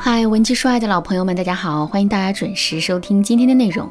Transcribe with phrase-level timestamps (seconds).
[0.00, 3.90] 嗨，文姬说爱的老朋友们，大家好，欢迎大家准时收听今天的内容。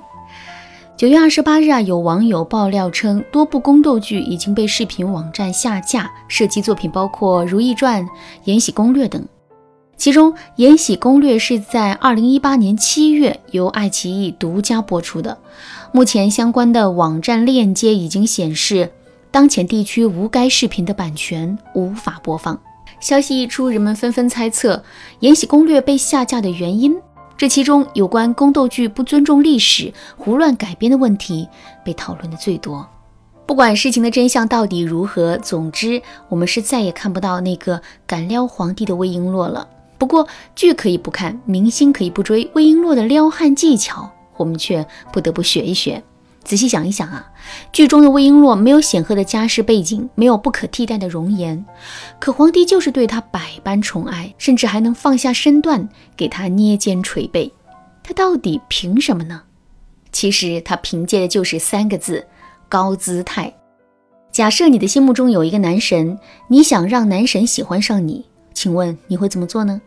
[0.96, 8.02] 九月二十八日啊，有网友爆料称，多部宫斗剧已经被视频网站下架，涉及作品包括《如懿传》
[8.46, 9.22] 《延禧攻略》等。
[9.98, 15.38] 其中，《延禧攻略》是在二零一八年七月由爱奇艺独家播出的。
[15.92, 18.94] 目前，相关的网站链接已经显示，
[19.30, 22.58] 当前地区无该视频的版权，无法播放。
[23.00, 24.76] 消息一出，人们纷纷猜测
[25.20, 26.96] 《延禧攻略》被下架的原因。
[27.38, 31.48] 这其中有关宫斗剧不尊重历史、胡乱改编的问题
[31.86, 32.88] 被讨论的最多。
[33.46, 39.68] 不管事情的真相到底如何，总之我们是再也看不到那个敢撩皇帝的魏璎珞了。
[40.00, 46.04] 不过剧可以不看，明星可以不追，魏璎珞的撩汉技巧，我们却不得不学一学。
[46.48, 47.30] 仔细想一想啊，
[47.74, 51.66] 剧中的魏璎珞没有显赫的家世背景，没有不可替代的容颜，
[52.20, 57.52] 可皇帝就是对她百般宠爱，甚至还能放下身段给她捏肩捶背，
[58.02, 59.42] 她到底凭什么呢？
[60.14, 62.26] 其实她凭借的就是三个字：
[62.70, 63.54] 高姿态。
[64.32, 69.82] 假设你的心目中有一个男神，你想让男神喜欢上你，请问你会怎么做呢？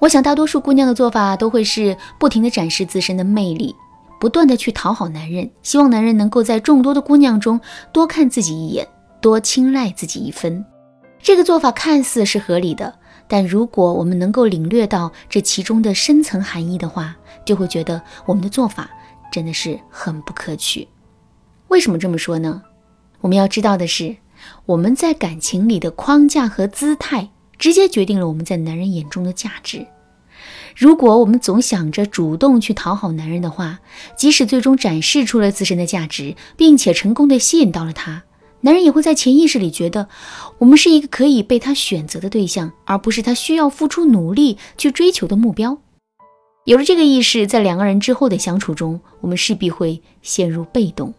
[0.00, 3.74] 我想大多数姑娘的做法都会是不停地展示自身的魅力。
[4.20, 7.60] 不断的去讨好男人，希望男人能够在众多的姑娘中
[7.92, 8.86] 多看自己一眼，
[9.20, 10.64] 多青睐自己一分。
[11.20, 12.94] 这个做法看似是合理的，
[13.26, 18.88] 但如果我们能够领略到这其中的深层含义的话，就会觉得我们的做法
[19.30, 20.86] 真的是很不可取。
[21.68, 22.62] 为什么这么说呢？
[23.20, 24.16] 我们要知道的是，
[24.64, 29.84] 我们在感情里的框架和姿态，直接决定了我们在男人眼中的价值。
[30.78, 33.80] 如果我们总想着主动去讨好男人的话，
[34.16, 38.22] 即使最终展示出了自身的价值，并且成功的吸引到了他，
[38.60, 40.06] 男人也会在潜意识里觉得
[40.58, 45.76] 我们是一个可以被他选择的对象，而不是他需要付出努力去追求的目标。
[46.64, 51.12] 有了这个意识，在两个人之后的相处中，我们势必会陷入被动。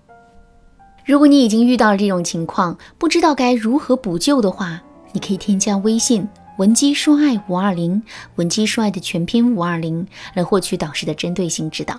[1.05, 6.25] 如果你已经遇到了这种情况，不知道该如何补救的话，你可以添加微信。
[6.59, 8.03] 文姬说爱五二零，
[8.36, 11.97] 文姬说爱的全拼五二零，来获取导师的针对性指导。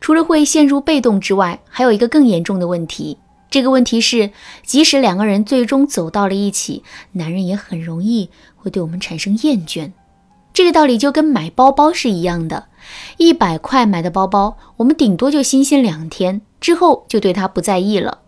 [0.00, 3.18] 除了会陷入被动之外，还有一个更严重的问题。
[3.50, 4.30] 这个问题是，
[4.62, 9.90] 即使两个人最终走到了一起，男人也很容易会对我们产生厌倦。
[10.52, 12.68] 这个道理就跟买包包是一样的，
[13.16, 18.20] 一百块买的包包，我们顶多就新鲜两天，之后就对它不在意了。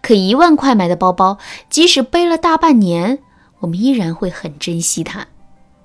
[0.00, 1.36] 可一万块买的包包，
[1.68, 3.18] 即使背了大半年，
[3.60, 5.26] 我们依然会很珍惜他。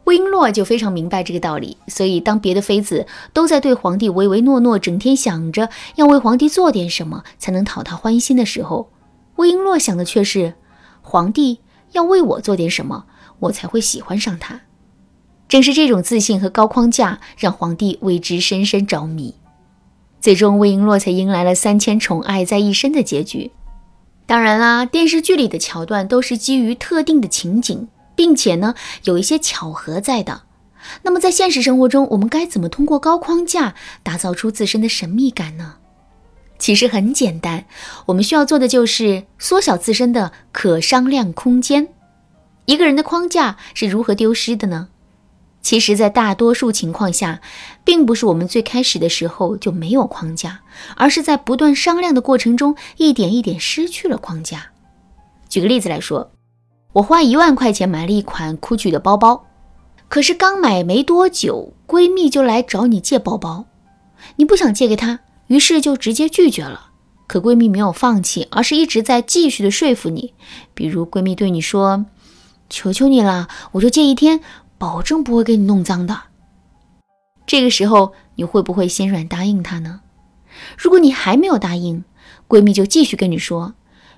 [0.06, 8.92] 魏璎珞就非常明白这个道理，所以当别的妃子都在对皇帝唯唯诺诺，整天想着要为皇帝做点什么才能讨他欢心的时候，
[9.38, 10.54] 魏璎珞想的却是
[11.02, 11.60] 皇帝
[11.94, 13.06] 要为我做点什么，
[13.40, 14.62] 我才会喜欢上他。
[15.48, 19.36] 正是这种自信和高框架，让皇帝为之深深着迷。
[20.22, 23.52] 最终，魏璎珞才迎来了三千宠爱在一身的结局。
[24.28, 30.44] 当然啦，电视剧里的桥段都是基于特定的情景，并且呢有一些巧合在的。
[31.04, 35.76] 那么在现实生活中，我们该怎么通过高框架打造出自身的神秘感呢？
[36.58, 37.66] 其实很简单，
[38.08, 41.90] 我们需要做的就是缩小自身的可商量空间。
[42.66, 44.90] 一个人的框架是如何丢失的呢？
[45.62, 47.42] 其实，在大多数情况下，
[47.84, 50.62] 并不是我们最开始的时候就没有框架，
[50.96, 54.68] 而是在不断商量的过程中，一点一点失去了框架。
[55.50, 56.32] 举个例子来说，
[56.94, 59.46] 我花一万块钱买了一款 GUCCI 的包包，
[60.08, 63.66] 可是刚买没多久，闺蜜就来找你借包包，
[64.36, 66.92] 你不想借给她，于是就直接拒绝了。
[67.28, 70.34] 可闺蜜没有放弃，而是一直在继续的说服你。
[70.74, 72.06] 比如闺蜜对你说
[72.70, 74.42] ：“求求你了，我就借一天。”
[74.78, 76.24] 保证不会给你弄脏的。
[77.48, 80.02] 这个时候你会不会心软答应他呢？
[80.78, 82.04] 如果你还没有答应，
[82.48, 83.74] 闺蜜就继续跟你说：“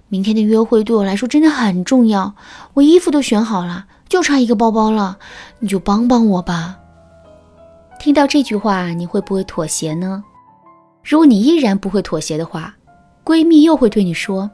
[0.09, 2.35] 明天的约会对我来说真的很重要，
[2.73, 5.17] 我衣服都选好了，就差一个包包了，
[5.59, 6.77] 你就帮帮我吧。”
[7.99, 10.23] 听到这句话，你会不会妥协呢？
[11.03, 12.75] 如果你依然不会妥协的话，
[13.25, 14.51] 闺蜜又会对你说：“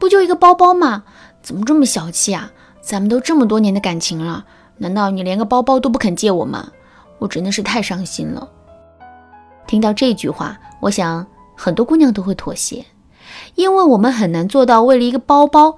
[0.00, 1.04] 不就一个包包吗？
[1.42, 2.50] 怎么这么小气啊？
[2.80, 4.44] 咱们都这么多年的感情了。”
[4.78, 6.72] 难道你连个包包都不肯借我吗？
[7.18, 8.48] 我真的是太伤心了。
[9.66, 11.26] 听到这句话，我想
[11.56, 12.84] 很多姑娘都会妥协，
[13.54, 15.76] 因为我们很难做到为了一个包包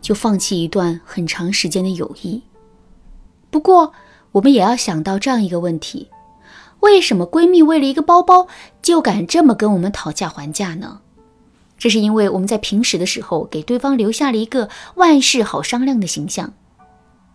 [0.00, 2.42] 就放弃一段很长时间的友谊。
[3.50, 3.92] 不过，
[4.32, 6.10] 我们也要想到这样一个问题：
[6.80, 8.48] 为什么闺蜜为了一个包包
[8.82, 11.00] 就敢这么跟我们讨价还价呢？
[11.78, 16.52] 这是因为我们在平时的时候给对方留下了一个万事好商量的形象。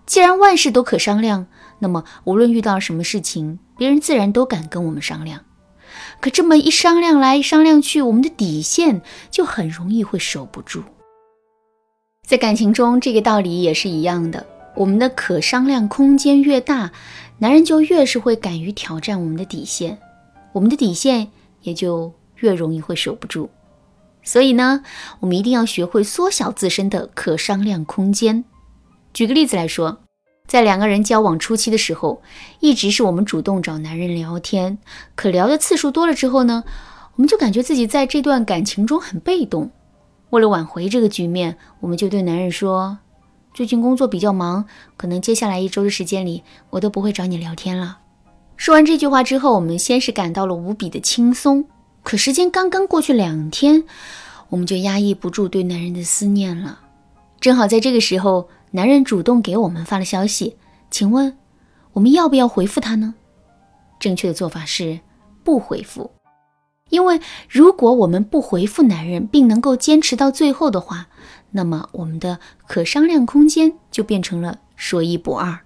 [0.06, 1.48] 既然万事都可商量，
[1.80, 5.42] 那么无论遇到什么事情，别人自然都敢跟我们商量。
[6.22, 9.02] 可这么一商量来商量去，我们的底线
[9.32, 10.84] 就很容易会守不住。
[12.28, 14.46] 在感情中，这个道理也是一样的。
[14.76, 16.92] 我们的可商量空间越大，
[17.40, 19.98] 男人就越是会敢于挑战我们的底线，
[20.54, 21.32] 我们的底线
[21.62, 23.50] 也就越容易会守不住。
[24.22, 24.84] 所以呢，
[25.22, 28.44] 我们一定要学会缩小自身的可商量空间。
[29.14, 30.02] 举个例子来说，
[30.50, 32.24] 在两个人交往初期的时候，
[32.60, 34.80] 一直是我们主动找男人聊天，
[35.14, 36.64] 可聊的次数多了之后呢，
[37.16, 39.70] 我们就感觉自己在这段感情中很被动。
[40.32, 42.98] 为了挽回这个局面，我们就对男人说
[43.54, 44.66] ：“最近工作比较忙，
[44.98, 46.42] 可能接下来一周的时间里，
[46.72, 48.00] 我都不会找你聊天了。”
[48.58, 51.66] 说完这句话之后，我们先是感到了无比的轻松。
[52.02, 53.84] 可时间刚刚过去两天，
[54.50, 56.80] 我们就压抑不住对男人的思念了。
[57.40, 60.58] 正好在这个时候，男人主动给我们发了消息，
[60.92, 61.38] 请问
[61.94, 63.16] 我们要不要回复他呢？
[64.00, 65.00] 正确的做法是
[65.44, 66.12] 不回复，
[66.90, 67.20] 因为
[67.50, 71.08] 如果我们不回复男人，并能够坚持到最后的话，
[71.52, 75.60] 那么我们的可商量空间就变成了说一不二。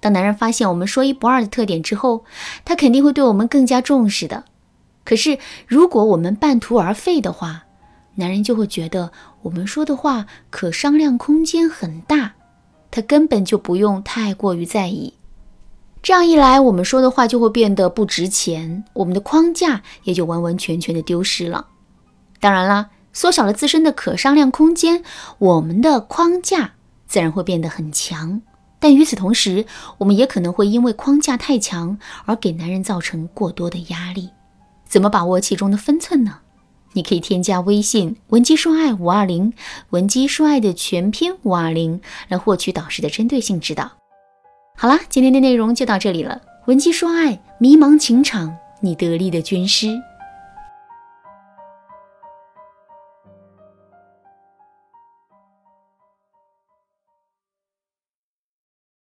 [0.00, 2.24] 当男人发现我们说一不二的特点之后，
[2.64, 4.44] 他肯定会对我们更加重视的。
[5.02, 7.64] 可是，如果我们半途而废的话，
[8.18, 9.12] 男人就会觉得
[9.42, 12.32] 我们说的话可商量空间很大，
[12.90, 15.14] 他根本就不用太过于在意。
[16.02, 21.68] 这样一来，我们说的话就会变得不值钱，我们的框架也就完完全全的丢失了。
[22.40, 25.04] 当然啦，缩小了自身的可商量空间，
[25.38, 26.72] 我们的框架
[27.06, 28.42] 自然会变得很强。
[28.80, 29.64] 但与此同时，
[29.98, 34.30] 我们也可能会因为框架太强而给男人造成过多的压力。
[34.88, 36.38] 怎么把握其中的分寸呢？
[36.94, 39.52] 你可以添加微信文姬说爱五二零，
[39.90, 43.90] 文姬说爱的全篇五二零，来获取导师的针对性指导。
[44.76, 46.40] 好啦，今天的内容就到这里了。
[46.66, 49.88] 文姬说爱，迷茫情场，你得力的军师。